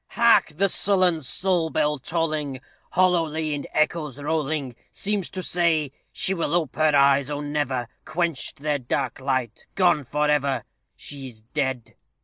[0.07, 0.47] Hark!
[0.57, 2.59] the sullen Soul bell tolling,
[2.93, 7.87] Hollowly in echoes rolling, Seems to say "She will ope her eyes oh, never!
[8.03, 10.63] Quenched their dark light gone for ever!
[10.95, 11.93] She is dead."